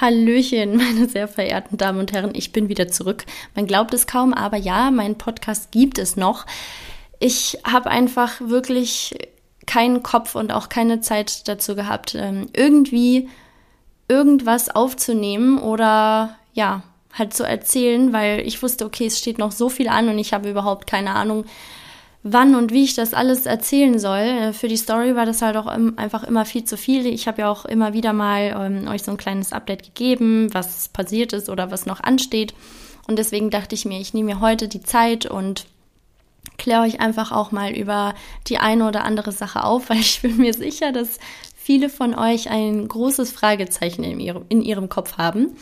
[0.00, 3.24] Hallöchen, meine sehr verehrten Damen und Herren, ich bin wieder zurück.
[3.54, 6.46] Man glaubt es kaum, aber ja, mein Podcast gibt es noch.
[7.20, 9.16] Ich habe einfach wirklich
[9.66, 13.28] keinen Kopf und auch keine Zeit dazu gehabt, ähm, irgendwie
[14.08, 19.68] irgendwas aufzunehmen oder ja, halt zu erzählen, weil ich wusste, okay, es steht noch so
[19.68, 21.44] viel an und ich habe überhaupt keine Ahnung,
[22.22, 24.18] wann und wie ich das alles erzählen soll.
[24.18, 27.06] Äh, für die Story war das halt auch einfach immer viel zu viel.
[27.06, 30.88] Ich habe ja auch immer wieder mal ähm, euch so ein kleines Update gegeben, was
[30.88, 32.54] passiert ist oder was noch ansteht.
[33.06, 35.66] Und deswegen dachte ich mir, ich nehme mir heute die Zeit und
[36.58, 38.14] kläre euch einfach auch mal über
[38.48, 41.18] die eine oder andere Sache auf, weil ich bin mir sicher, dass
[41.56, 45.56] viele von euch ein großes Fragezeichen in ihrem, in ihrem Kopf haben.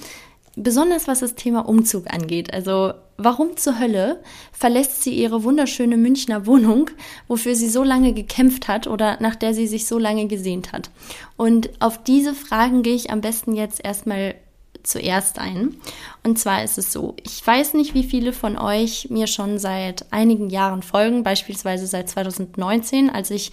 [0.59, 2.55] Besonders was das Thema Umzug angeht.
[2.55, 6.91] Also warum zur Hölle verlässt sie ihre wunderschöne Münchner Wohnung,
[7.29, 10.91] wofür sie so lange gekämpft hat oder nach der sie sich so lange gesehnt hat?
[11.37, 14.35] Und auf diese Fragen gehe ich am besten jetzt erstmal
[14.83, 15.77] zuerst ein.
[16.23, 20.11] Und zwar ist es so, ich weiß nicht, wie viele von euch mir schon seit
[20.11, 23.53] einigen Jahren folgen, beispielsweise seit 2019, als ich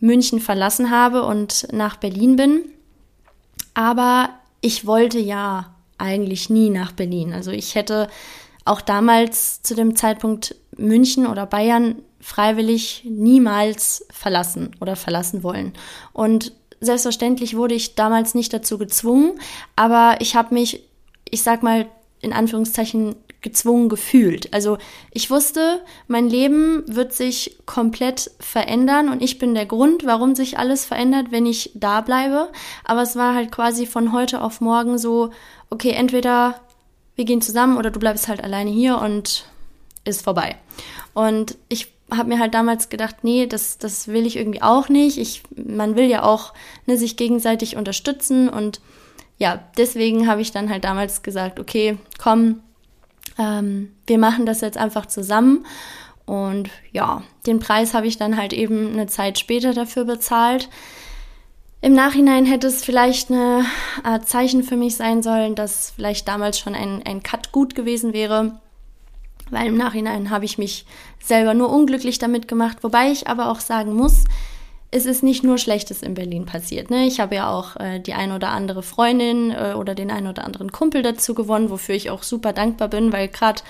[0.00, 2.62] München verlassen habe und nach Berlin bin.
[3.74, 7.32] Aber ich wollte ja eigentlich nie nach Berlin.
[7.32, 8.08] Also ich hätte
[8.64, 15.72] auch damals zu dem Zeitpunkt München oder Bayern freiwillig niemals verlassen oder verlassen wollen.
[16.12, 19.38] Und selbstverständlich wurde ich damals nicht dazu gezwungen,
[19.76, 20.82] aber ich habe mich,
[21.28, 21.86] ich sag mal
[22.20, 24.52] in Anführungszeichen, gezwungen gefühlt.
[24.52, 24.78] Also
[25.12, 30.58] ich wusste, mein Leben wird sich komplett verändern und ich bin der Grund, warum sich
[30.58, 32.50] alles verändert, wenn ich da bleibe.
[32.84, 35.30] Aber es war halt quasi von heute auf morgen so,
[35.70, 36.60] okay, entweder
[37.16, 39.46] wir gehen zusammen oder du bleibst halt alleine hier und
[40.04, 40.56] ist vorbei.
[41.14, 45.18] Und ich habe mir halt damals gedacht, nee, das, das will ich irgendwie auch nicht.
[45.18, 46.52] Ich, man will ja auch
[46.86, 48.80] ne, sich gegenseitig unterstützen und
[49.38, 52.60] ja, deswegen habe ich dann halt damals gesagt, okay, komm,
[53.38, 55.64] ähm, wir machen das jetzt einfach zusammen.
[56.26, 60.68] Und ja, den Preis habe ich dann halt eben eine Zeit später dafür bezahlt.
[61.82, 63.64] Im Nachhinein hätte es vielleicht eine
[64.02, 68.12] Art Zeichen für mich sein sollen, dass vielleicht damals schon ein, ein Cut gut gewesen
[68.12, 68.60] wäre.
[69.50, 70.84] Weil im Nachhinein habe ich mich
[71.18, 72.78] selber nur unglücklich damit gemacht.
[72.82, 74.24] Wobei ich aber auch sagen muss,
[74.92, 76.90] es ist nicht nur Schlechtes in Berlin passiert.
[76.90, 77.06] Ne?
[77.06, 80.44] Ich habe ja auch äh, die ein oder andere Freundin äh, oder den ein oder
[80.44, 83.62] anderen Kumpel dazu gewonnen, wofür ich auch super dankbar bin, weil gerade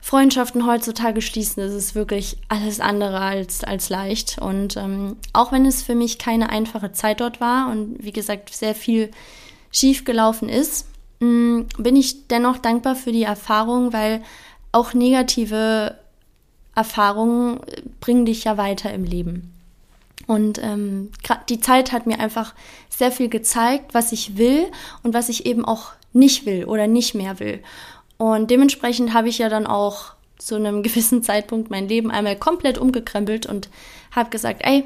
[0.00, 4.38] Freundschaften heutzutage schließen, das ist wirklich alles andere als, als leicht.
[4.38, 8.54] Und ähm, auch wenn es für mich keine einfache Zeit dort war und wie gesagt
[8.54, 9.10] sehr viel
[9.72, 10.86] schief gelaufen ist,
[11.20, 14.22] mh, mm, bin ich dennoch dankbar für die Erfahrung, weil
[14.70, 15.96] auch negative
[16.76, 17.60] Erfahrungen
[18.00, 19.53] bringen dich ja weiter im Leben.
[20.26, 21.10] Und ähm,
[21.48, 22.54] die Zeit hat mir einfach
[22.88, 24.66] sehr viel gezeigt, was ich will
[25.02, 27.62] und was ich eben auch nicht will oder nicht mehr will.
[28.16, 32.78] Und dementsprechend habe ich ja dann auch zu einem gewissen Zeitpunkt mein Leben einmal komplett
[32.78, 33.68] umgekrempelt und
[34.12, 34.84] habe gesagt, ey,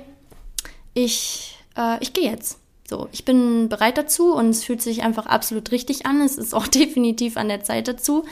[0.94, 2.58] ich, äh, ich gehe jetzt.
[2.88, 6.22] So, ich bin bereit dazu und es fühlt sich einfach absolut richtig an.
[6.22, 8.24] Es ist auch definitiv an der Zeit dazu,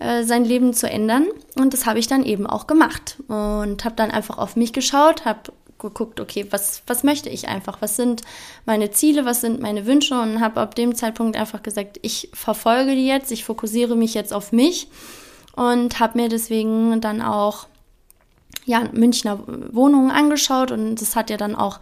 [0.00, 1.26] äh, sein Leben zu ändern.
[1.54, 5.24] Und das habe ich dann eben auch gemacht und habe dann einfach auf mich geschaut,
[5.24, 7.78] habe geguckt, okay, was, was möchte ich einfach?
[7.80, 8.22] Was sind
[8.64, 9.24] meine Ziele?
[9.24, 10.20] Was sind meine Wünsche?
[10.20, 14.32] Und habe ab dem Zeitpunkt einfach gesagt, ich verfolge die jetzt, ich fokussiere mich jetzt
[14.32, 14.88] auf mich
[15.56, 17.66] und habe mir deswegen dann auch
[18.66, 19.40] ja, Münchner
[19.72, 21.80] Wohnungen angeschaut und das hat ja dann auch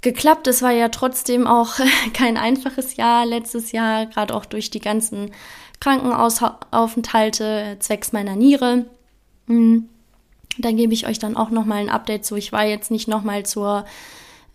[0.00, 0.46] geklappt.
[0.46, 1.74] Es war ja trotzdem auch
[2.14, 5.32] kein einfaches Jahr letztes Jahr, gerade auch durch die ganzen
[5.80, 8.86] Krankenaufenthalte zwecks meiner Niere.
[9.46, 9.88] Mhm.
[10.58, 12.36] Da gebe ich euch dann auch nochmal ein Update zu.
[12.36, 13.84] Ich war jetzt nicht nochmal zur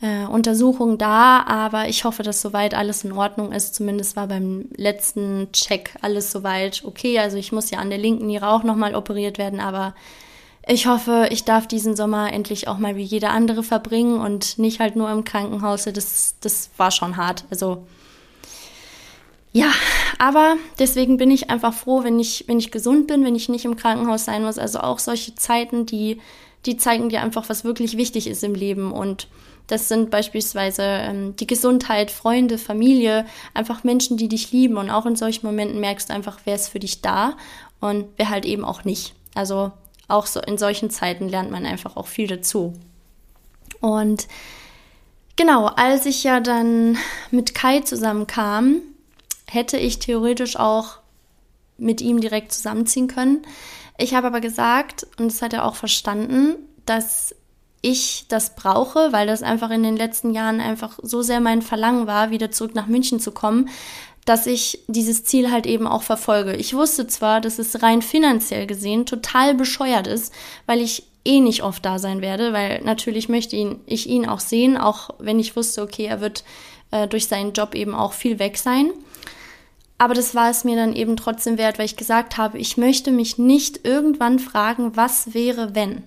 [0.02, 3.76] äh, Untersuchung da, aber ich hoffe, dass soweit alles in Ordnung ist.
[3.76, 7.20] Zumindest war beim letzten Check alles soweit okay.
[7.20, 9.94] Also ich muss ja an der linken Niere auch nochmal operiert werden, aber
[10.68, 14.80] ich hoffe, ich darf diesen Sommer endlich auch mal wie jeder andere verbringen und nicht
[14.80, 15.86] halt nur im Krankenhaus.
[15.86, 17.46] Das, das war schon hart.
[17.50, 17.84] Also
[19.54, 19.72] ja,
[20.22, 23.66] aber deswegen bin ich einfach froh, wenn ich, wenn ich gesund bin, wenn ich nicht
[23.66, 24.60] im Krankenhaus sein muss.
[24.60, 26.22] Also auch solche Zeiten, die,
[26.68, 28.92] die zeigen dir einfach, was wirklich wichtig ist im Leben.
[28.92, 29.28] Und
[29.66, 33.26] das sind beispielsweise ähm, die Gesundheit, Freunde, Familie,
[33.56, 34.78] einfach Menschen, die dich lieben.
[34.78, 37.36] Und auch in solchen Momenten merkst du einfach, wer ist für dich da
[37.80, 39.16] und wer halt eben auch nicht.
[39.34, 39.72] Also
[40.08, 42.74] auch so in solchen Zeiten lernt man einfach auch viel dazu.
[43.80, 44.28] Und
[45.36, 47.00] genau, als ich ja dann
[47.32, 48.82] mit Kai zusammenkam,
[49.52, 51.00] hätte ich theoretisch auch
[51.78, 53.42] mit ihm direkt zusammenziehen können.
[53.98, 56.56] Ich habe aber gesagt, und das hat er auch verstanden,
[56.86, 57.36] dass
[57.82, 62.08] ich das brauche, weil das einfach in den letzten Jahren einfach so sehr mein Verlangen
[62.08, 63.70] war, wieder zurück nach München zu kommen,
[64.24, 66.56] dass ich dieses Ziel halt eben auch verfolge.
[66.56, 70.32] Ich wusste zwar, dass es rein finanziell gesehen total bescheuert ist,
[70.66, 74.40] weil ich eh nicht oft da sein werde, weil natürlich möchte ihn, ich ihn auch
[74.40, 76.44] sehen, auch wenn ich wusste, okay, er wird
[76.92, 78.92] äh, durch seinen Job eben auch viel weg sein.
[80.02, 83.12] Aber das war es mir dann eben trotzdem wert, weil ich gesagt habe, ich möchte
[83.12, 86.02] mich nicht irgendwann fragen, was wäre, wenn.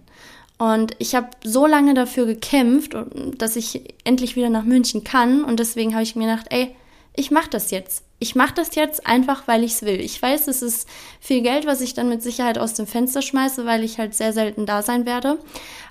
[0.58, 2.96] Und ich habe so lange dafür gekämpft,
[3.38, 5.44] dass ich endlich wieder nach München kann.
[5.44, 6.74] Und deswegen habe ich mir gedacht, ey,
[7.14, 8.02] ich mache das jetzt.
[8.18, 10.00] Ich mache das jetzt einfach, weil ich es will.
[10.00, 10.88] Ich weiß, es ist
[11.20, 14.32] viel Geld, was ich dann mit Sicherheit aus dem Fenster schmeiße, weil ich halt sehr
[14.32, 15.38] selten da sein werde.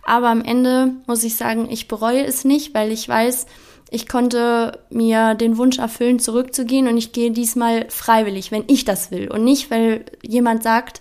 [0.04, 3.46] Aber am Ende muss ich sagen, ich bereue es nicht, weil ich weiß,
[3.94, 9.12] ich konnte mir den Wunsch erfüllen, zurückzugehen und ich gehe diesmal freiwillig, wenn ich das
[9.12, 11.00] will und nicht, weil jemand sagt,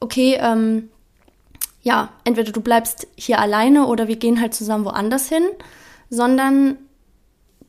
[0.00, 0.88] okay, ähm,
[1.84, 5.44] ja, entweder du bleibst hier alleine oder wir gehen halt zusammen woanders hin,
[6.10, 6.76] sondern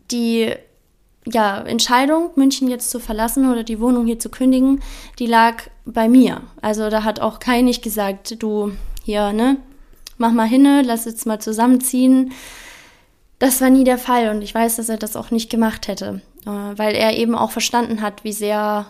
[0.09, 0.51] die
[1.27, 4.81] ja, Entscheidung, München jetzt zu verlassen oder die Wohnung hier zu kündigen,
[5.19, 6.41] die lag bei mir.
[6.59, 8.71] Also da hat auch kein nicht gesagt, du
[9.03, 9.57] hier, ne,
[10.17, 12.31] mach mal hinne, lass jetzt mal zusammenziehen.
[13.39, 16.21] Das war nie der Fall und ich weiß, dass er das auch nicht gemacht hätte,
[16.45, 18.87] äh, weil er eben auch verstanden hat, wie sehr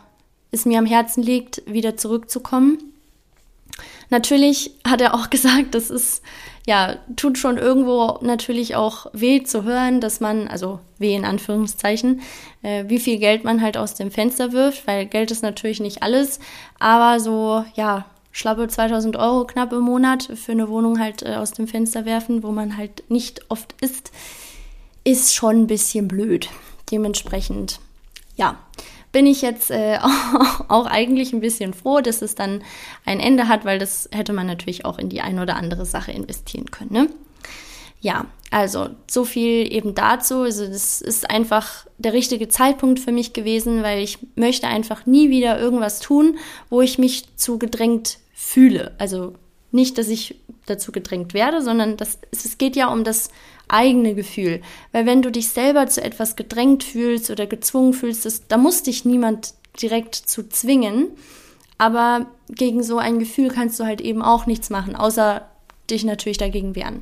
[0.52, 2.78] es mir am Herzen liegt, wieder zurückzukommen.
[4.10, 6.22] Natürlich hat er auch gesagt, das ist,
[6.68, 12.22] ja, tut schon irgendwo natürlich auch weh zu hören, dass man, also weh in Anführungszeichen,
[12.62, 16.04] äh, wie viel Geld man halt aus dem Fenster wirft, weil Geld ist natürlich nicht
[16.04, 16.40] alles,
[16.80, 21.54] aber so, ja, schlappe 2000 Euro knapp im Monat für eine Wohnung halt äh, aus
[21.54, 24.12] dem Fenster werfen, wo man halt nicht oft ist,
[25.06, 26.50] ist schon ein bisschen blöd.
[26.92, 27.80] Dementsprechend,
[28.36, 28.60] ja,
[29.14, 30.00] bin ich jetzt äh,
[30.68, 32.62] auch eigentlich ein bisschen froh, dass es dann
[33.06, 36.12] ein Ende hat, weil das hätte man natürlich auch in die eine oder andere Sache
[36.12, 36.92] investieren können.
[36.92, 37.10] Ne?
[38.02, 40.42] Ja, also so viel eben dazu.
[40.42, 45.30] Also das ist einfach der richtige Zeitpunkt für mich gewesen, weil ich möchte einfach nie
[45.30, 46.38] wieder irgendwas tun,
[46.70, 48.94] wo ich mich zu gedrängt fühle.
[48.98, 49.34] Also
[49.72, 53.30] nicht, dass ich dazu gedrängt werde, sondern das, es geht ja um das
[53.68, 54.62] eigene Gefühl.
[54.92, 58.84] Weil wenn du dich selber zu etwas gedrängt fühlst oder gezwungen fühlst, das, da muss
[58.84, 61.08] dich niemand direkt zu zwingen.
[61.78, 65.48] Aber gegen so ein Gefühl kannst du halt eben auch nichts machen, außer
[65.90, 67.02] dich natürlich dagegen wehren.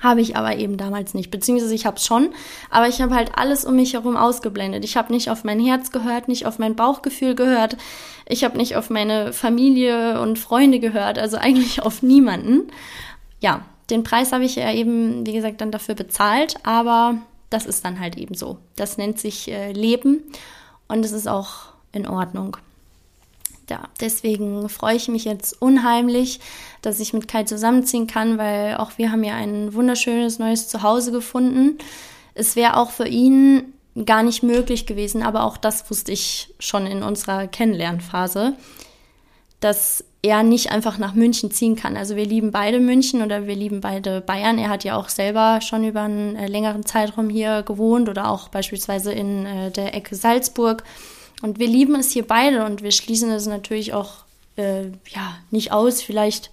[0.00, 1.30] Habe ich aber eben damals nicht.
[1.30, 2.30] Beziehungsweise ich habe es schon,
[2.70, 4.84] aber ich habe halt alles um mich herum ausgeblendet.
[4.84, 7.76] Ich habe nicht auf mein Herz gehört, nicht auf mein Bauchgefühl gehört.
[8.26, 12.68] Ich habe nicht auf meine Familie und Freunde gehört, also eigentlich auf niemanden.
[13.40, 17.18] Ja, den Preis habe ich ja eben, wie gesagt, dann dafür bezahlt, aber
[17.50, 18.58] das ist dann halt eben so.
[18.76, 20.22] Das nennt sich äh, Leben
[20.88, 22.56] und es ist auch in Ordnung
[23.70, 26.40] ja, deswegen freue ich mich jetzt unheimlich,
[26.82, 31.12] dass ich mit Kai zusammenziehen kann, weil auch wir haben ja ein wunderschönes neues Zuhause
[31.12, 31.78] gefunden.
[32.34, 33.72] Es wäre auch für ihn
[34.04, 38.54] gar nicht möglich gewesen, aber auch das wusste ich schon in unserer Kennenlernphase,
[39.60, 41.96] dass er nicht einfach nach München ziehen kann.
[41.96, 44.58] Also wir lieben beide München oder wir lieben beide Bayern.
[44.58, 48.48] Er hat ja auch selber schon über einen äh, längeren Zeitraum hier gewohnt oder auch
[48.48, 50.84] beispielsweise in äh, der Ecke Salzburg.
[51.42, 54.24] Und wir lieben es hier beide und wir schließen es natürlich auch
[54.56, 56.02] äh, ja, nicht aus.
[56.02, 56.50] Vielleicht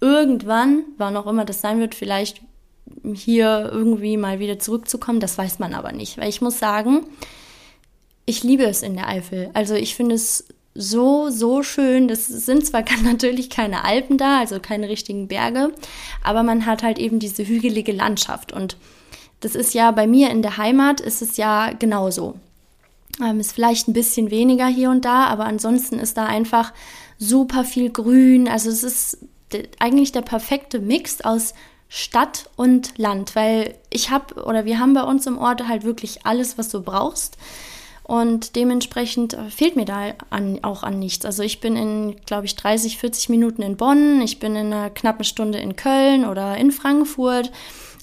[0.00, 2.40] irgendwann, wann auch immer das sein wird, vielleicht
[3.14, 5.20] hier irgendwie mal wieder zurückzukommen.
[5.20, 6.18] Das weiß man aber nicht.
[6.18, 7.06] Weil ich muss sagen,
[8.26, 9.50] ich liebe es in der Eifel.
[9.54, 10.44] Also ich finde es
[10.74, 12.08] so, so schön.
[12.08, 15.72] Das sind zwar natürlich keine Alpen da, also keine richtigen Berge,
[16.22, 18.52] aber man hat halt eben diese hügelige Landschaft.
[18.52, 18.76] Und
[19.40, 22.34] das ist ja bei mir in der Heimat, ist es ja genauso.
[23.22, 26.72] Ähm, ist vielleicht ein bisschen weniger hier und da, aber ansonsten ist da einfach
[27.18, 28.48] super viel Grün.
[28.48, 29.18] Also es ist
[29.78, 31.54] eigentlich der perfekte Mix aus
[31.88, 36.26] Stadt und Land, weil ich habe oder wir haben bei uns im Ort halt wirklich
[36.26, 37.36] alles, was du brauchst.
[38.02, 41.24] Und dementsprechend äh, fehlt mir da an, auch an nichts.
[41.24, 44.90] Also ich bin in, glaube ich, 30, 40 Minuten in Bonn, ich bin in einer
[44.90, 47.50] knappen Stunde in Köln oder in Frankfurt,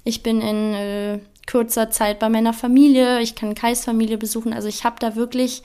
[0.03, 1.19] ich bin in äh,
[1.49, 3.21] kurzer Zeit bei meiner Familie.
[3.21, 4.53] Ich kann Kais Familie besuchen.
[4.53, 5.63] Also ich habe da wirklich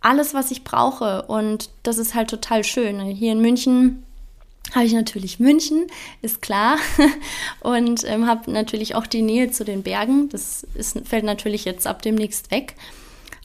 [0.00, 1.22] alles, was ich brauche.
[1.22, 3.00] Und das ist halt total schön.
[3.00, 4.04] Hier in München
[4.74, 5.86] habe ich natürlich München,
[6.22, 6.78] ist klar.
[7.60, 10.28] Und ähm, habe natürlich auch die Nähe zu den Bergen.
[10.28, 12.74] Das ist, fällt natürlich jetzt ab demnächst weg.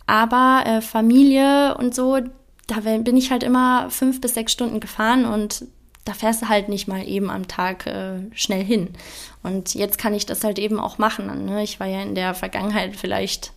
[0.07, 2.19] Aber äh, Familie und so,
[2.67, 5.65] da bin ich halt immer fünf bis sechs Stunden gefahren und
[6.05, 8.93] da fährst du halt nicht mal eben am Tag äh, schnell hin.
[9.43, 11.45] Und jetzt kann ich das halt eben auch machen.
[11.45, 11.63] Ne?
[11.63, 13.51] Ich war ja in der Vergangenheit vielleicht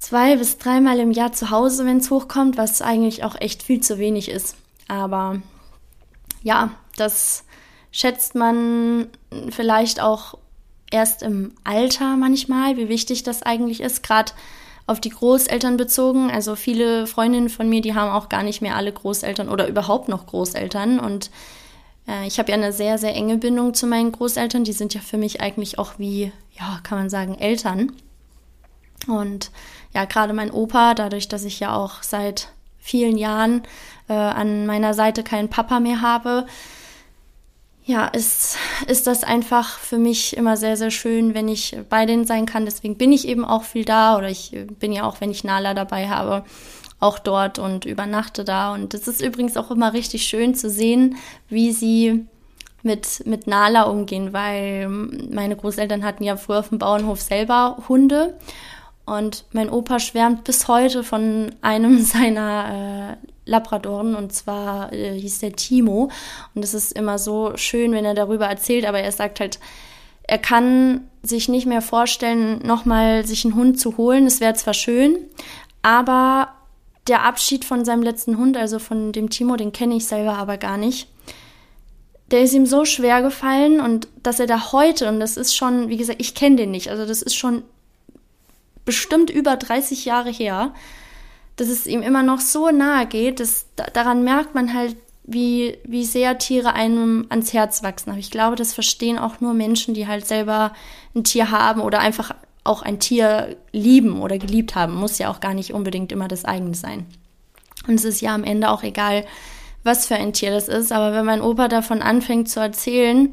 [0.00, 3.80] zwei bis dreimal im Jahr zu Hause, wenn es hochkommt, was eigentlich auch echt viel
[3.80, 4.56] zu wenig ist.
[4.88, 5.40] Aber
[6.42, 7.44] ja, das
[7.90, 9.06] schätzt man
[9.50, 10.36] vielleicht auch
[10.90, 14.02] erst im Alter manchmal, wie wichtig das eigentlich ist.
[14.02, 14.32] Gerade
[14.86, 16.30] auf die Großeltern bezogen.
[16.30, 20.08] Also viele Freundinnen von mir, die haben auch gar nicht mehr alle Großeltern oder überhaupt
[20.08, 20.98] noch Großeltern.
[20.98, 21.30] Und
[22.06, 24.64] äh, ich habe ja eine sehr, sehr enge Bindung zu meinen Großeltern.
[24.64, 27.92] Die sind ja für mich eigentlich auch wie, ja, kann man sagen, Eltern.
[29.06, 29.50] Und
[29.94, 32.48] ja, gerade mein Opa, dadurch, dass ich ja auch seit
[32.78, 33.62] vielen Jahren
[34.08, 36.46] äh, an meiner Seite keinen Papa mehr habe,
[37.86, 42.26] ja, ist, ist das einfach für mich immer sehr, sehr schön, wenn ich bei denen
[42.26, 42.64] sein kann.
[42.64, 45.74] Deswegen bin ich eben auch viel da oder ich bin ja auch, wenn ich Nala
[45.74, 46.44] dabei habe,
[46.98, 48.72] auch dort und übernachte da.
[48.72, 51.16] Und es ist übrigens auch immer richtig schön zu sehen,
[51.50, 52.24] wie sie
[52.82, 58.38] mit, mit Nala umgehen, weil meine Großeltern hatten ja früher auf dem Bauernhof selber Hunde.
[59.06, 65.40] Und mein Opa schwärmt bis heute von einem seiner äh, Labradoren und zwar äh, hieß
[65.40, 66.10] der Timo.
[66.54, 69.58] Und es ist immer so schön, wenn er darüber erzählt, aber er sagt halt,
[70.22, 74.26] er kann sich nicht mehr vorstellen, nochmal sich einen Hund zu holen.
[74.26, 75.18] Es wäre zwar schön,
[75.82, 76.48] aber
[77.08, 80.56] der Abschied von seinem letzten Hund, also von dem Timo, den kenne ich selber aber
[80.56, 81.08] gar nicht.
[82.30, 85.90] Der ist ihm so schwer gefallen und dass er da heute, und das ist schon,
[85.90, 87.62] wie gesagt, ich kenne den nicht, also das ist schon
[88.84, 90.74] bestimmt über 30 Jahre her,
[91.56, 96.04] dass es ihm immer noch so nahe geht, dass daran merkt man halt, wie, wie
[96.04, 98.10] sehr Tiere einem ans Herz wachsen.
[98.10, 100.74] Aber ich glaube, das verstehen auch nur Menschen, die halt selber
[101.14, 104.94] ein Tier haben oder einfach auch ein Tier lieben oder geliebt haben.
[104.94, 107.06] Muss ja auch gar nicht unbedingt immer das eigene sein.
[107.86, 109.24] Und es ist ja am Ende auch egal,
[109.82, 110.92] was für ein Tier das ist.
[110.92, 113.32] Aber wenn mein Opa davon anfängt zu erzählen,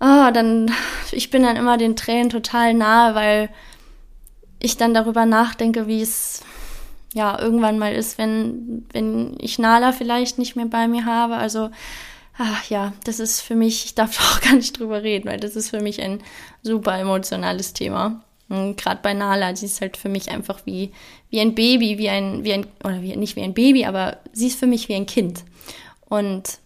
[0.00, 0.70] oh, dann,
[1.12, 3.48] ich bin dann immer den Tränen total nahe, weil
[4.58, 6.42] ich dann darüber nachdenke, wie es
[7.16, 11.36] ja, irgendwann mal ist, wenn, wenn ich Nala vielleicht nicht mehr bei mir habe.
[11.36, 11.70] Also,
[12.36, 15.56] ach ja, das ist für mich, ich darf auch gar nicht drüber reden, weil das
[15.56, 16.20] ist für mich ein
[16.62, 18.22] super emotionales Thema.
[18.48, 20.92] Gerade bei Nala, sie ist halt für mich einfach wie,
[21.30, 24.48] wie ein Baby, wie ein, wie ein, oder wie, nicht wie ein Baby, aber sie
[24.48, 25.42] ist für mich wie ein Kind.
[26.08, 26.58] Und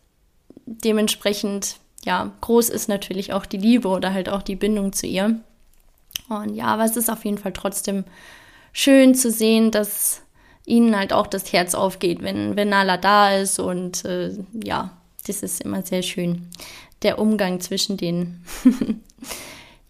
[0.66, 5.38] dementsprechend, ja, groß ist natürlich auch die Liebe oder halt auch die Bindung zu ihr.
[6.30, 8.04] Und ja, aber es ist auf jeden Fall trotzdem
[8.72, 10.22] schön zu sehen, dass
[10.64, 13.58] ihnen halt auch das Herz aufgeht, wenn, wenn Nala da ist.
[13.58, 14.96] Und äh, ja,
[15.26, 16.48] das ist immer sehr schön,
[17.02, 18.44] der Umgang zwischen denen.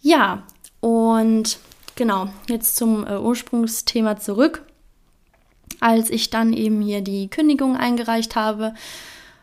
[0.00, 0.42] ja,
[0.80, 1.58] und
[1.94, 4.64] genau, jetzt zum äh, Ursprungsthema zurück.
[5.78, 8.74] Als ich dann eben hier die Kündigung eingereicht habe,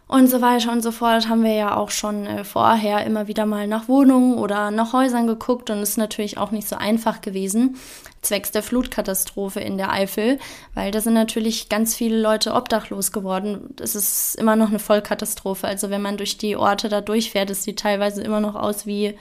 [0.07, 3.45] und so weiter und so fort haben wir ja auch schon äh, vorher immer wieder
[3.45, 7.19] mal nach Wohnungen oder nach Häusern geguckt und es ist natürlich auch nicht so einfach
[7.19, 7.75] gewesen,
[8.21, 10.39] zwecks der Flutkatastrophe in der Eifel,
[10.73, 13.75] weil da sind natürlich ganz viele Leute obdachlos geworden.
[13.81, 15.67] Es ist immer noch eine Vollkatastrophe.
[15.67, 19.17] Also wenn man durch die Orte da durchfährt, es sieht teilweise immer noch aus wie,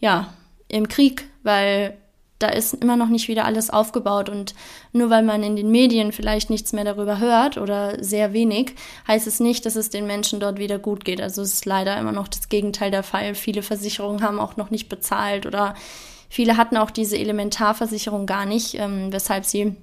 [0.00, 0.32] ja,
[0.68, 1.96] im Krieg, weil
[2.38, 4.54] da ist immer noch nicht wieder alles aufgebaut und
[4.92, 8.74] nur weil man in den Medien vielleicht nichts mehr darüber hört oder sehr wenig,
[9.08, 11.20] heißt es nicht, dass es den Menschen dort wieder gut geht.
[11.20, 13.34] Also es ist leider immer noch das Gegenteil der Fall.
[13.34, 15.74] Viele Versicherungen haben auch noch nicht bezahlt oder
[16.28, 19.74] viele hatten auch diese Elementarversicherung gar nicht, ähm, weshalb sie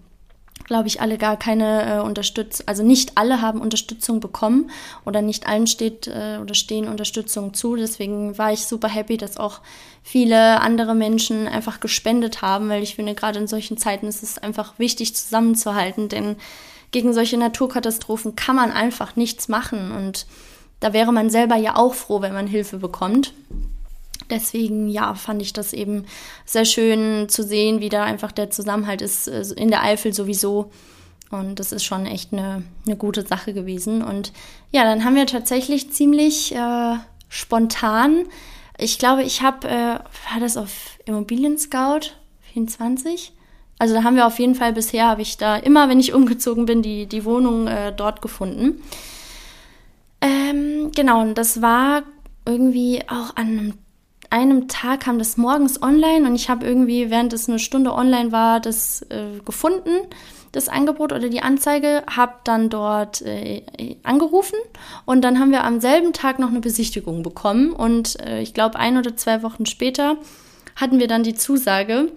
[0.65, 4.71] glaube ich, alle gar keine äh, Unterstützung, also nicht alle haben Unterstützung bekommen
[5.05, 7.75] oder nicht allen steht äh, oder stehen Unterstützung zu.
[7.75, 9.61] Deswegen war ich super happy, dass auch
[10.03, 14.37] viele andere Menschen einfach gespendet haben, weil ich finde, gerade in solchen Zeiten ist es
[14.37, 16.35] einfach wichtig zusammenzuhalten, denn
[16.91, 20.25] gegen solche Naturkatastrophen kann man einfach nichts machen und
[20.79, 23.33] da wäre man selber ja auch froh, wenn man Hilfe bekommt.
[24.29, 26.05] Deswegen, ja, fand ich das eben
[26.45, 30.71] sehr schön zu sehen, wie da einfach der Zusammenhalt ist, äh, in der Eifel sowieso.
[31.31, 34.01] Und das ist schon echt eine, eine gute Sache gewesen.
[34.01, 34.31] Und
[34.71, 36.95] ja, dann haben wir tatsächlich ziemlich äh,
[37.29, 38.25] spontan,
[38.77, 39.99] ich glaube, ich habe, äh,
[40.31, 42.11] war das auf Immobilien Scout
[42.53, 43.31] 24?
[43.77, 46.65] Also da haben wir auf jeden Fall bisher, habe ich da immer, wenn ich umgezogen
[46.65, 48.81] bin, die, die Wohnung äh, dort gefunden.
[50.21, 52.03] Ähm, genau, und das war
[52.45, 53.73] irgendwie auch an einem
[54.35, 58.33] einem Tag kam das morgens online und ich habe irgendwie, während es eine Stunde online
[58.33, 59.91] war, das äh, gefunden,
[60.51, 63.63] das Angebot oder die Anzeige, habe dann dort äh,
[64.03, 64.57] angerufen
[65.05, 68.77] und dann haben wir am selben Tag noch eine Besichtigung bekommen und äh, ich glaube
[68.77, 70.17] ein oder zwei Wochen später
[70.75, 72.11] hatten wir dann die Zusage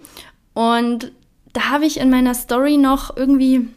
[0.53, 1.13] und
[1.53, 3.69] da habe ich in meiner Story noch irgendwie,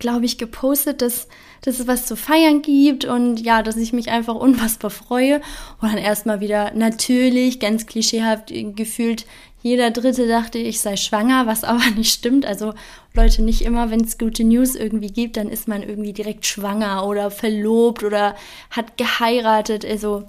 [0.00, 1.28] glaube ich, gepostet, dass
[1.62, 5.36] dass es was zu feiern gibt und ja, dass ich mich einfach unfassbar freue.
[5.80, 9.26] Und dann erstmal wieder natürlich, ganz klischeehaft gefühlt,
[9.62, 12.44] jeder Dritte dachte, ich sei schwanger, was aber nicht stimmt.
[12.44, 12.74] Also
[13.14, 17.06] Leute, nicht immer, wenn es gute News irgendwie gibt, dann ist man irgendwie direkt schwanger
[17.06, 18.34] oder verlobt oder
[18.70, 19.84] hat geheiratet.
[19.84, 20.24] Also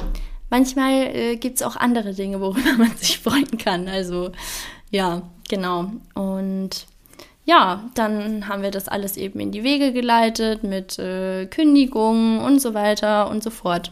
[0.51, 3.87] manchmal äh, gibt es auch andere Dinge, worüber man sich freuen kann.
[3.87, 4.31] Also
[4.91, 5.91] ja, genau.
[6.13, 6.85] Und
[7.45, 12.61] ja, dann haben wir das alles eben in die Wege geleitet mit äh, Kündigungen und
[12.61, 13.91] so weiter und so fort.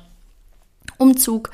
[0.98, 1.52] Umzug.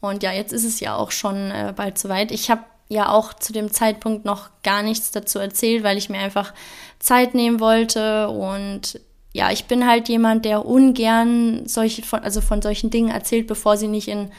[0.00, 2.30] Und ja, jetzt ist es ja auch schon äh, bald soweit.
[2.30, 6.18] Ich habe ja auch zu dem Zeitpunkt noch gar nichts dazu erzählt, weil ich mir
[6.18, 6.54] einfach
[6.98, 8.28] Zeit nehmen wollte.
[8.28, 9.00] Und
[9.32, 13.76] ja, ich bin halt jemand, der ungern solche von, also von solchen Dingen erzählt, bevor
[13.76, 14.30] sie nicht in,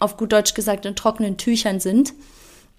[0.00, 2.12] auf gut Deutsch gesagt, in trockenen Tüchern sind.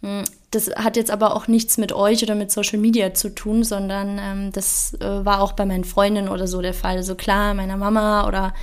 [0.01, 3.63] Hm, das hat jetzt aber auch nichts mit euch oder mit Social Media zu tun,
[3.63, 6.97] sondern ähm, das äh, war auch bei meinen Freundinnen oder so der Fall.
[6.97, 8.53] Also klar, meiner Mama oder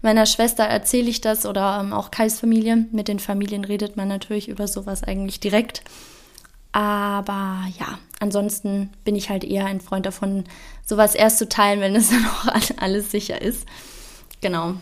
[0.00, 2.86] meiner Schwester erzähle ich das oder ähm, auch Kais Familie.
[2.90, 5.82] Mit den Familien redet man natürlich über sowas eigentlich direkt.
[6.72, 10.44] Aber ja, ansonsten bin ich halt eher ein Freund davon,
[10.84, 12.46] sowas erst zu teilen, wenn es dann auch
[12.78, 13.66] alles sicher ist.
[14.40, 14.74] Genau.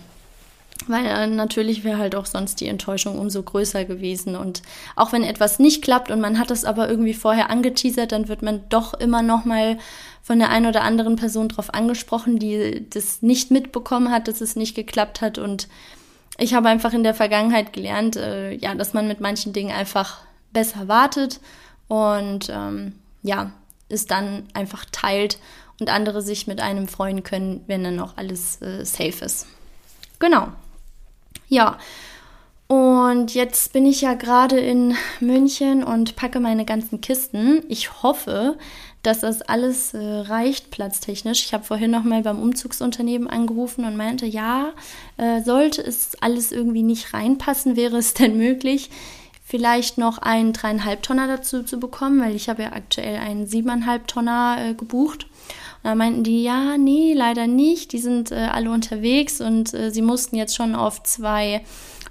[0.86, 4.36] Weil äh, natürlich wäre halt auch sonst die Enttäuschung umso größer gewesen.
[4.36, 4.62] Und
[4.96, 8.42] auch wenn etwas nicht klappt und man hat es aber irgendwie vorher angeteasert, dann wird
[8.42, 9.78] man doch immer noch mal
[10.22, 14.56] von der einen oder anderen Person darauf angesprochen, die das nicht mitbekommen hat, dass es
[14.56, 15.38] nicht geklappt hat.
[15.38, 15.68] Und
[16.38, 20.18] ich habe einfach in der Vergangenheit gelernt, äh, ja, dass man mit manchen Dingen einfach
[20.52, 21.40] besser wartet
[21.88, 23.52] und ähm, ja,
[23.88, 25.38] es dann einfach teilt
[25.78, 29.46] und andere sich mit einem freuen können, wenn dann auch alles äh, safe ist.
[30.18, 30.48] Genau.
[31.50, 31.78] Ja.
[32.68, 37.64] Und jetzt bin ich ja gerade in München und packe meine ganzen Kisten.
[37.68, 38.56] Ich hoffe,
[39.02, 41.44] dass das alles äh, reicht platztechnisch.
[41.44, 44.72] Ich habe vorhin noch mal beim Umzugsunternehmen angerufen und meinte, ja,
[45.16, 48.88] äh, sollte es alles irgendwie nicht reinpassen, wäre es denn möglich,
[49.42, 54.06] vielleicht noch einen dreieinhalb Tonner dazu zu bekommen, weil ich habe ja aktuell einen siebeneinhalb
[54.06, 55.26] Tonner äh, gebucht.
[55.82, 57.92] Da meinten die, ja, nee, leider nicht.
[57.92, 61.64] Die sind äh, alle unterwegs und äh, sie mussten jetzt schon auf zwei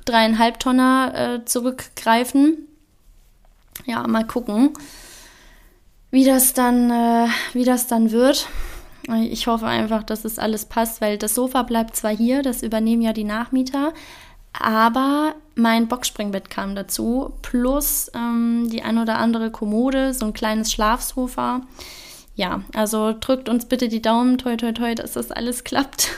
[0.05, 2.67] dreieinhalb Tonner äh, zurückgreifen.
[3.85, 4.73] Ja, mal gucken
[6.11, 8.47] wie das dann, äh, wie das dann wird.
[9.23, 13.01] Ich hoffe einfach, dass es alles passt, weil das Sofa bleibt zwar hier, das übernehmen
[13.01, 13.93] ja die Nachmieter,
[14.53, 20.71] aber mein Boxspringbett kam dazu, plus ähm, die ein oder andere Kommode, so ein kleines
[20.71, 21.61] Schlafsofa.
[22.39, 26.09] Ja, also drückt uns bitte die Daumen, toi toi toi, dass das alles klappt.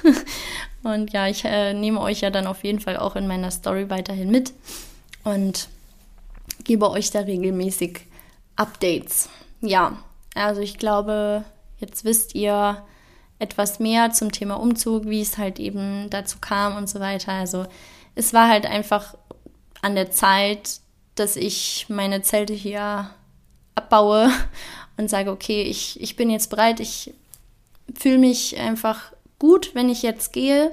[0.84, 3.90] und ja, ich äh, nehme euch ja dann auf jeden Fall auch in meiner Story
[3.90, 4.54] weiterhin mit
[5.24, 5.68] und
[6.64, 8.02] gebe euch da regelmäßig
[8.56, 9.30] Updates
[9.62, 9.98] ja,
[10.36, 11.44] also ich glaube,
[11.80, 12.84] jetzt wisst ihr
[13.40, 17.32] etwas mehr zum Thema Umzug, wie es halt eben dazu kam und so weiter.
[17.32, 17.66] Also
[18.16, 19.16] es war halt einfach
[19.82, 20.80] an der Zeit,
[21.16, 23.10] dass ich meine Zelte hier
[23.76, 24.30] abbaue
[25.02, 27.14] und sage, okay, ich, ich bin jetzt bereit, ich
[27.98, 30.72] fühle mich einfach gut, wenn ich jetzt gehe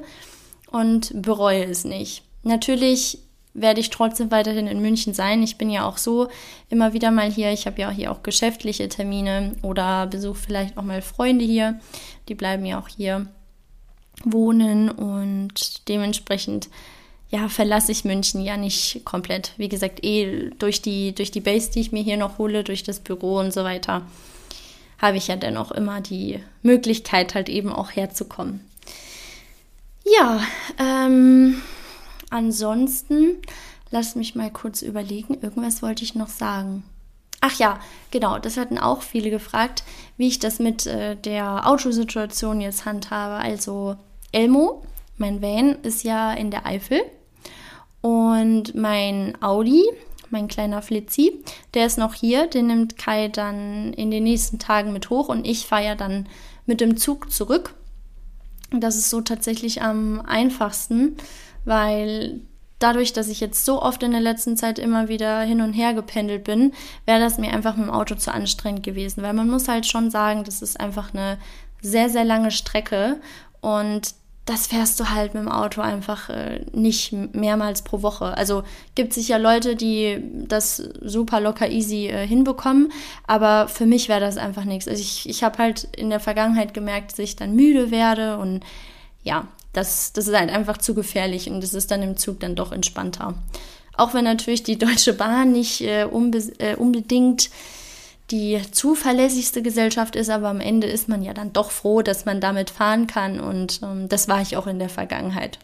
[0.71, 2.23] und bereue es nicht.
[2.43, 3.19] Natürlich
[3.55, 5.43] werde ich trotzdem weiterhin in München sein.
[5.43, 6.29] Ich bin ja auch so
[6.69, 7.53] immer wieder mal hier.
[7.53, 11.81] Ich habe ja hier auch geschäftliche Termine oder besuche vielleicht auch mal Freunde hier.
[12.29, 13.27] Die bleiben ja auch hier
[14.25, 16.69] wohnen und dementsprechend
[17.31, 19.53] ja, verlasse ich München ja nicht komplett.
[19.57, 22.83] Wie gesagt, eh durch die, durch die Base, die ich mir hier noch hole, durch
[22.83, 24.03] das Büro und so weiter,
[24.99, 28.61] habe ich ja dennoch immer die Möglichkeit, halt eben auch herzukommen.
[30.05, 30.41] Ja,
[30.79, 31.63] ähm,
[32.31, 33.37] Ansonsten,
[33.91, 35.39] lass mich mal kurz überlegen.
[35.41, 36.85] Irgendwas wollte ich noch sagen.
[37.41, 37.79] Ach ja,
[38.11, 39.85] genau, das hatten auch viele gefragt,
[40.17, 43.37] wie ich das mit äh, der Autosituation jetzt handhabe.
[43.37, 43.97] Also
[44.33, 44.85] Elmo,
[45.17, 47.01] mein Van, ist ja in der Eifel
[48.01, 49.83] und mein Audi,
[50.31, 51.43] mein kleiner Flitzi,
[51.75, 52.47] der ist noch hier.
[52.47, 56.29] Den nimmt Kai dann in den nächsten Tagen mit hoch und ich fahre ja dann
[56.67, 57.75] mit dem Zug zurück.
[58.71, 61.17] Das ist so tatsächlich am einfachsten
[61.69, 62.41] weil
[62.79, 65.95] dadurch, dass ich jetzt so oft in der letzten Zeit immer wieder hin und her
[65.95, 66.73] gependelt bin,
[67.05, 70.11] wäre das mir einfach mit dem Auto zu anstrengend gewesen, weil man muss halt schon
[70.11, 71.39] sagen, das ist einfach eine
[71.83, 73.21] sehr, sehr lange Strecke
[73.61, 74.15] und
[74.49, 78.35] das fährst du halt mit dem Auto einfach äh, nicht mehrmals pro Woche.
[78.35, 78.63] Also
[78.95, 82.91] gibt sicher Leute, die das super locker easy äh, hinbekommen,
[83.27, 84.89] aber für mich wäre das einfach nichts.
[84.89, 88.61] Also ich, ich habe halt in der Vergangenheit gemerkt, dass ich dann müde werde und
[89.23, 92.55] ja, das, das ist halt einfach zu gefährlich und es ist dann im Zug dann
[92.55, 93.35] doch entspannter.
[93.99, 97.51] Auch wenn natürlich die Deutsche Bahn nicht äh, unbe äh, unbedingt
[98.31, 102.41] die zuverlässigste Gesellschaft ist, aber am Ende ist man ja dann doch froh, dass man
[102.41, 105.59] damit fahren kann und ähm, das war ich auch in der Vergangenheit.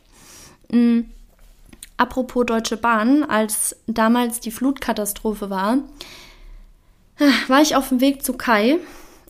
[0.70, 1.10] Mhm.
[1.96, 5.78] Apropos Deutsche Bahn, als damals die Flutkatastrophe war,
[7.48, 8.78] war ich auf dem Weg zu Kai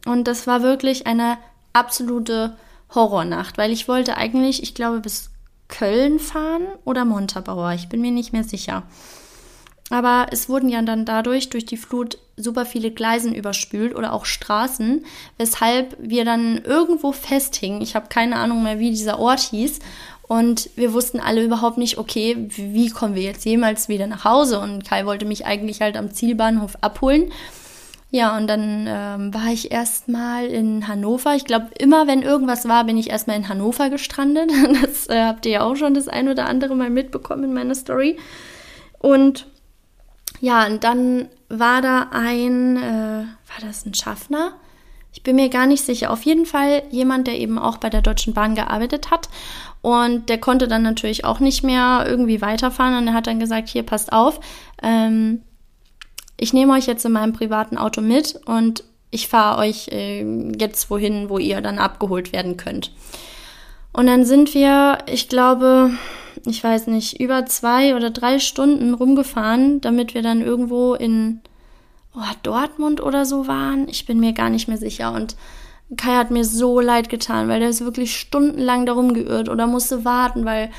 [0.06, 1.36] und das war wirklich eine
[1.72, 2.56] absolute
[2.94, 5.30] Horrornacht, weil ich wollte eigentlich, ich glaube, bis
[5.68, 7.72] Köln fahren oder Montabaur.
[7.72, 8.84] Ich bin mir nicht mehr sicher.
[9.94, 14.24] Aber es wurden ja dann dadurch durch die Flut super viele Gleisen überspült oder auch
[14.24, 15.04] Straßen,
[15.38, 17.80] weshalb wir dann irgendwo festhingen.
[17.80, 19.78] Ich habe keine Ahnung mehr, wie dieser Ort hieß.
[20.26, 24.58] Und wir wussten alle überhaupt nicht, okay, wie kommen wir jetzt jemals wieder nach Hause?
[24.58, 27.30] Und Kai wollte mich eigentlich halt am Zielbahnhof abholen.
[28.10, 31.36] Ja, und dann ähm, war ich erstmal in Hannover.
[31.36, 34.50] Ich glaube, immer wenn irgendwas war, bin ich erstmal in Hannover gestrandet.
[34.82, 37.76] Das äh, habt ihr ja auch schon das ein oder andere Mal mitbekommen in meiner
[37.76, 38.18] Story.
[38.98, 39.46] Und
[40.40, 44.52] ja, und dann war da ein, äh, war das ein Schaffner?
[45.12, 46.10] Ich bin mir gar nicht sicher.
[46.10, 49.28] Auf jeden Fall jemand, der eben auch bei der Deutschen Bahn gearbeitet hat.
[49.80, 52.96] Und der konnte dann natürlich auch nicht mehr irgendwie weiterfahren.
[52.96, 54.40] Und er hat dann gesagt, hier, passt auf.
[54.82, 55.42] Ähm,
[56.36, 60.24] ich nehme euch jetzt in meinem privaten Auto mit und ich fahre euch äh,
[60.58, 62.90] jetzt wohin, wo ihr dann abgeholt werden könnt.
[63.92, 65.92] Und dann sind wir, ich glaube,
[66.46, 71.40] ich weiß nicht, über zwei oder drei Stunden rumgefahren, damit wir dann irgendwo in
[72.14, 73.88] oh, Dortmund oder so waren.
[73.88, 75.12] Ich bin mir gar nicht mehr sicher.
[75.12, 75.36] Und
[75.96, 80.04] Kai hat mir so leid getan, weil der ist wirklich stundenlang darum geirrt oder musste
[80.04, 80.70] warten, weil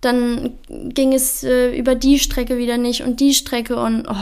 [0.00, 4.16] dann ging es äh, über die Strecke wieder nicht und die Strecke und oh,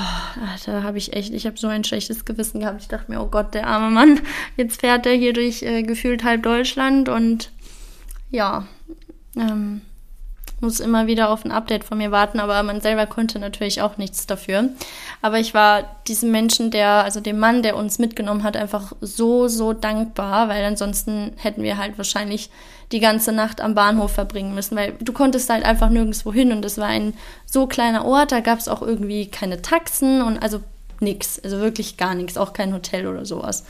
[0.66, 2.82] da habe ich echt, ich habe so ein schlechtes Gewissen gehabt.
[2.82, 4.20] Ich dachte mir, oh Gott, der arme Mann,
[4.58, 7.50] jetzt fährt er hier durch äh, gefühlt halb Deutschland und
[8.30, 8.66] ja,
[9.36, 9.80] ähm,
[10.60, 13.96] muss immer wieder auf ein Update von mir warten, aber man selber konnte natürlich auch
[13.96, 14.68] nichts dafür.
[15.22, 19.48] Aber ich war diesem Menschen, der, also dem Mann, der uns mitgenommen hat, einfach so,
[19.48, 22.50] so dankbar, weil ansonsten hätten wir halt wahrscheinlich
[22.92, 26.64] die ganze Nacht am Bahnhof verbringen müssen, weil du konntest halt einfach nirgendwo hin und
[26.64, 27.14] es war ein
[27.46, 30.60] so kleiner Ort, da gab es auch irgendwie keine Taxen und also
[30.98, 33.64] nichts, also wirklich gar nichts, auch kein Hotel oder sowas.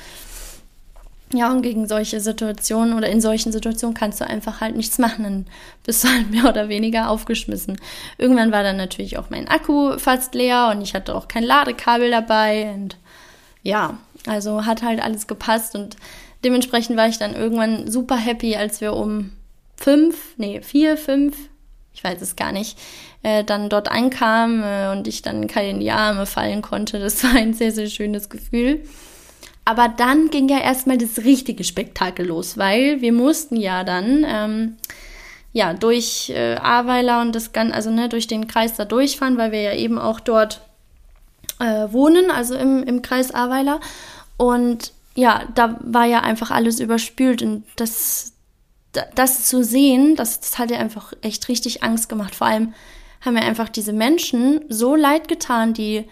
[1.33, 5.23] Ja, und gegen solche Situationen oder in solchen Situationen kannst du einfach halt nichts machen.
[5.23, 5.47] Dann
[5.85, 7.81] bist du halt mehr oder weniger aufgeschmissen.
[8.19, 12.11] Irgendwann war dann natürlich auch mein Akku fast leer und ich hatte auch kein Ladekabel
[12.11, 12.73] dabei.
[12.75, 12.97] Und
[13.63, 15.97] ja, also hat halt alles gepasst und
[16.45, 19.31] dementsprechend war ich dann irgendwann super happy, als wir um
[19.77, 21.37] fünf, nee, vier, fünf,
[21.95, 22.77] ich weiß es gar nicht,
[23.23, 26.99] äh, dann dort ankamen äh, und ich dann Kai in die Arme fallen konnte.
[26.99, 28.83] Das war ein sehr, sehr schönes Gefühl.
[29.71, 34.77] Aber dann ging ja erstmal das richtige Spektakel los, weil wir mussten ja dann ähm,
[35.53, 39.53] ja durch äh, Ahrweiler und das Ganze, also ne, durch den Kreis da durchfahren, weil
[39.53, 40.61] wir ja eben auch dort
[41.61, 43.79] äh, wohnen, also im, im Kreis Ahrweiler.
[44.37, 48.33] Und ja, da war ja einfach alles überspült und das,
[49.15, 52.35] das zu sehen, das, das hat ja einfach echt richtig Angst gemacht.
[52.35, 52.75] Vor allem
[53.21, 56.09] haben mir einfach diese Menschen so leid getan, die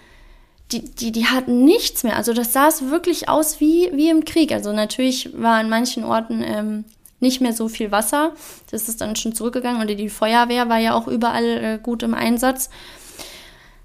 [0.73, 2.17] die, die, die hatten nichts mehr.
[2.17, 4.53] Also das sah es wirklich aus wie, wie im Krieg.
[4.53, 6.85] Also natürlich war an manchen Orten ähm,
[7.21, 8.33] nicht mehr so viel Wasser.
[8.71, 9.81] Das ist dann schon zurückgegangen.
[9.81, 12.69] Und die Feuerwehr war ja auch überall äh, gut im Einsatz.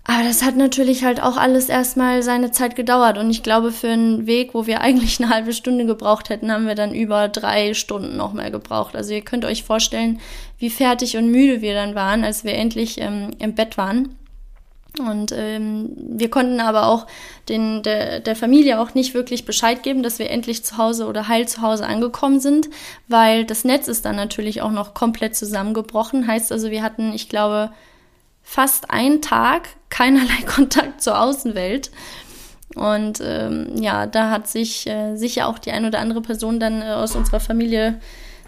[0.06, 3.18] Aber das hat natürlich halt auch alles erstmal seine Zeit gedauert.
[3.18, 6.68] Und ich glaube, für einen Weg, wo wir eigentlich eine halbe Stunde gebraucht hätten, haben
[6.68, 8.98] wir dann über drei Stunden noch mehr gebraucht.
[8.98, 10.20] Also ihr könnt euch vorstellen,
[10.60, 14.16] wie fertig und müde wir dann waren, als wir endlich ähm, im Bett waren.
[15.00, 17.08] Und ähm, wir konnten aber auch
[17.50, 21.28] den, der, der Familie auch nicht wirklich Bescheid geben, dass wir endlich zu Hause oder
[21.28, 22.70] heil zu Hause angekommen sind,
[23.08, 26.28] weil das Netz ist dann natürlich auch noch komplett zusammengebrochen.
[26.28, 27.72] Heißt also, wir hatten, ich glaube,
[28.44, 31.90] fast einen Tag keinerlei Kontakt zur Außenwelt.
[32.76, 36.82] Und ähm, ja, da hat sich äh, sicher auch die ein oder andere Person dann
[36.82, 38.00] äh, aus unserer Familie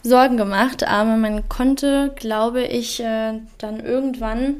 [0.03, 0.88] Sorgen gemacht.
[0.88, 4.58] Aber man konnte, glaube ich, äh, dann irgendwann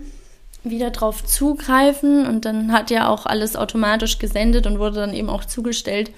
[0.65, 5.30] wieder drauf zugreifen und dann hat ja auch alles automatisch gesendet und wurde dann eben
[5.30, 6.12] auch zugestellt.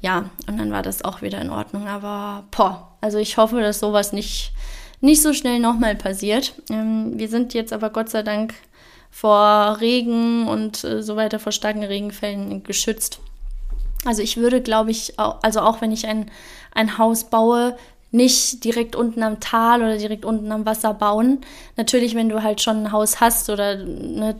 [0.00, 1.86] Ja, und dann war das auch wieder in Ordnung.
[1.86, 4.52] Aber boah, also ich hoffe, dass sowas nicht,
[5.00, 6.54] nicht so schnell nochmal passiert.
[6.70, 8.54] Ähm, wir sind jetzt aber Gott sei Dank
[9.10, 13.20] vor Regen und äh, so weiter, vor starken Regenfällen geschützt.
[14.04, 16.30] Also ich würde, glaube ich, auch, also auch wenn ich ein,
[16.74, 17.76] ein Haus baue,
[18.12, 21.40] nicht direkt unten am Tal oder direkt unten am Wasser bauen.
[21.76, 24.36] Natürlich, wenn du halt schon ein Haus hast oder ne,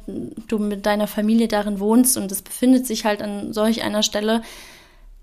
[0.47, 4.43] du mit deiner Familie darin wohnst und es befindet sich halt an solch einer Stelle,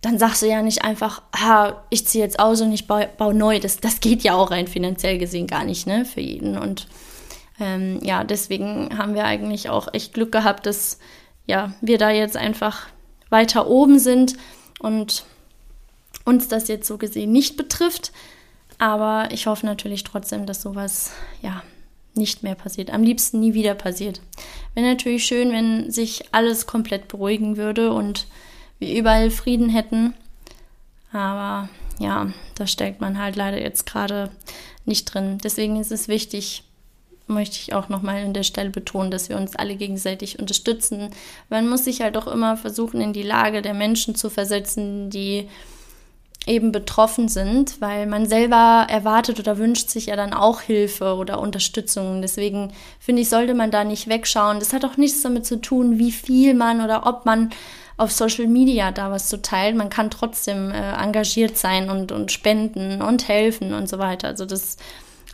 [0.02, 3.36] dann sagst du ja nicht einfach, ah, ich ziehe jetzt aus und ich baue, baue
[3.36, 3.60] neu.
[3.60, 6.58] Das, das geht ja auch rein finanziell gesehen gar nicht, ne, für jeden.
[6.58, 6.88] Und
[7.60, 10.98] ähm, ja, deswegen haben wir eigentlich auch echt Glück gehabt, dass
[11.46, 12.88] ja, wir da jetzt einfach
[13.30, 14.38] weiter oben sind
[14.80, 15.26] und
[16.26, 18.12] uns das jetzt so gesehen nicht betrifft.
[18.80, 21.12] Aber ich hoffe natürlich trotzdem, dass sowas
[21.42, 21.62] ja
[22.16, 22.92] nicht mehr passiert.
[22.92, 24.22] Am liebsten nie wieder passiert.
[24.74, 28.28] Wäre natürlich schön, wenn sich alles komplett beruhigen würde und
[28.80, 30.16] wir überall Frieden hätten.
[31.12, 34.32] Aber ja, da steckt man halt leider jetzt gerade
[34.86, 35.38] nicht drin.
[35.44, 36.64] Deswegen ist es wichtig,
[37.28, 41.10] möchte ich auch nochmal an der Stelle betonen, dass wir uns alle gegenseitig unterstützen.
[41.50, 45.48] Man muss sich halt auch immer versuchen, in die Lage der Menschen zu versetzen, die
[46.50, 51.40] eben betroffen sind, weil man selber erwartet oder wünscht sich ja dann auch Hilfe oder
[51.40, 52.22] Unterstützung.
[52.22, 54.60] Deswegen finde ich, sollte man da nicht wegschauen.
[54.60, 57.52] Das hat auch nichts damit zu tun, wie viel man oder ob man
[57.98, 59.78] auf Social Media da was zu teilen.
[59.78, 64.30] Man kann trotzdem äh, engagiert sein und, und spenden und helfen und so weiter.
[64.30, 64.78] Also das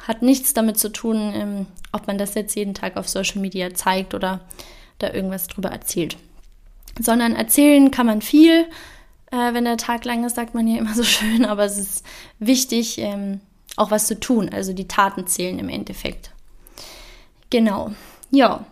[0.07, 3.73] hat nichts damit zu tun, ähm, ob man das jetzt jeden Tag auf Social Media
[3.73, 4.41] zeigt oder
[4.99, 6.17] da irgendwas drüber erzählt.
[6.99, 8.65] Sondern erzählen kann man viel.
[9.31, 12.05] Äh, wenn der Tag lang ist, sagt man ja immer so schön, aber es ist
[12.39, 13.41] wichtig, ähm,
[13.75, 14.49] auch was zu tun.
[14.51, 16.31] Also die Taten zählen im Endeffekt.
[17.49, 17.91] Genau.
[18.31, 18.65] Ja,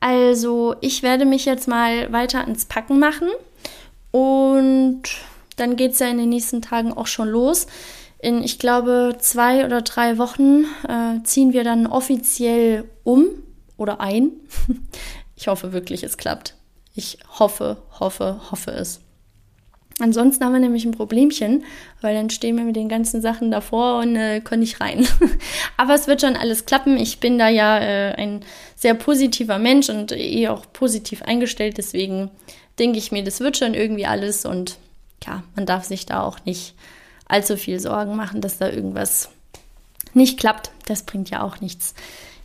[0.00, 3.28] also ich werde mich jetzt mal weiter ins Packen machen
[4.10, 5.02] und
[5.56, 7.66] dann geht es ja in den nächsten Tagen auch schon los.
[8.18, 13.26] In, ich glaube, zwei oder drei Wochen äh, ziehen wir dann offiziell um
[13.76, 14.30] oder ein.
[15.38, 16.54] Ich hoffe wirklich, es klappt.
[16.94, 19.00] Ich hoffe, hoffe, hoffe es.
[19.98, 21.64] Ansonsten haben wir nämlich ein Problemchen,
[22.02, 25.06] weil dann stehen wir mit den ganzen Sachen davor und äh, können nicht rein.
[25.78, 26.98] Aber es wird schon alles klappen.
[26.98, 28.40] Ich bin da ja äh, ein
[28.74, 31.78] sehr positiver Mensch und eh auch positiv eingestellt.
[31.78, 32.30] Deswegen
[32.78, 34.44] denke ich mir, das wird schon irgendwie alles.
[34.44, 34.76] Und
[35.26, 36.74] ja, man darf sich da auch nicht
[37.26, 39.30] allzu viel Sorgen machen, dass da irgendwas
[40.12, 40.70] nicht klappt.
[40.86, 41.94] Das bringt ja auch nichts.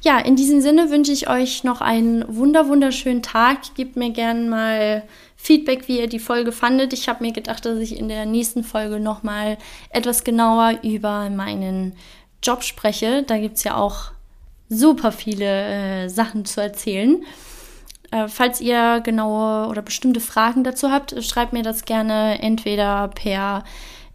[0.04, 3.76] Ja, in diesem Sinne wünsche ich euch noch einen wunder wunderschönen Tag.
[3.76, 5.04] Gebt mir gerne mal
[5.36, 6.92] Feedback, wie ihr die Folge fandet.
[6.92, 9.60] Ich habe mir gedacht, dass ich in der nächsten Folge nochmal
[9.92, 11.94] etwas genauer über meinen
[12.42, 13.22] Job spreche.
[13.22, 14.12] Da gibt es ja auch
[14.70, 17.24] super viele äh, Sachen zu erzählen.
[18.10, 23.64] Äh, falls ihr genaue oder bestimmte Fragen dazu habt, schreibt mir das gerne entweder per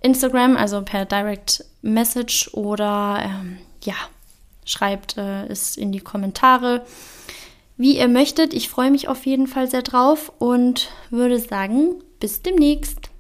[0.02, 3.94] Instagram, also per Direct Message oder ähm, ja,
[4.66, 6.84] schreibt äh, es in die Kommentare,
[7.78, 8.52] wie ihr möchtet.
[8.52, 13.10] Ich freue mich auf jeden Fall sehr drauf und würde sagen, bis demnächst.